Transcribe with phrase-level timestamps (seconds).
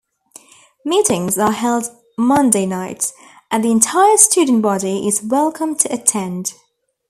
[0.83, 1.85] Meetings are held
[2.17, 3.13] Monday nights,
[3.51, 6.53] and the entire student body is welcome to attend.